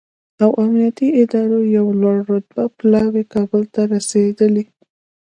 او 0.43 0.49
امنیتي 0.61 1.07
ادارو 1.21 1.59
یو 1.77 1.85
لوړ 2.01 2.17
رتبه 2.31 2.63
پلاوی 2.77 3.23
کابل 3.33 3.61
ته 3.73 3.81
رسېدلی 3.93 4.65